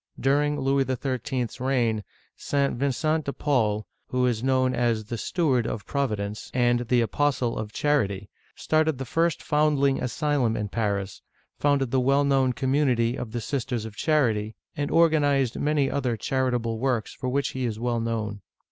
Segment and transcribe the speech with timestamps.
[0.19, 1.43] During Louis XIII.
[1.43, 2.03] *s reign,
[2.35, 2.73] St.
[2.73, 7.71] Vincent de Paul— who is known as the" Steward of Providence" and the" Apostle of
[7.71, 11.21] Charity"— started the first foundling asylum in Paris,
[11.59, 16.79] founded the well known community of the Sisters of Charity, and organized many other charitable
[16.79, 18.41] works for which he is well known.